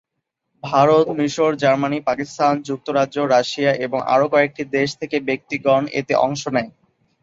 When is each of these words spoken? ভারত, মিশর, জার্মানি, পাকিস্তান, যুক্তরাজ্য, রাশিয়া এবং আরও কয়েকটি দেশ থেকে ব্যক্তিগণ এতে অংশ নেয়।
ভারত, 0.63 1.05
মিশর, 1.17 1.51
জার্মানি, 1.55 1.99
পাকিস্তান, 2.01 2.53
যুক্তরাজ্য, 2.67 3.17
রাশিয়া 3.27 3.71
এবং 3.85 3.99
আরও 4.13 4.25
কয়েকটি 4.33 4.63
দেশ 4.77 4.89
থেকে 5.01 5.17
ব্যক্তিগণ 5.29 5.83
এতে 5.99 6.13
অংশ 6.25 6.43
নেয়। 6.47 6.71